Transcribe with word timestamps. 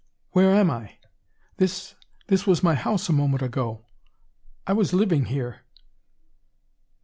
Where 0.31 0.55
am 0.55 0.71
I? 0.71 0.97
This 1.57 1.93
this 2.25 2.47
was 2.47 2.63
my 2.63 2.73
house 2.73 3.07
a 3.07 3.13
moment 3.13 3.43
ago. 3.43 3.85
I 4.65 4.73
was 4.73 4.93
living 4.93 5.25
here." 5.25 5.61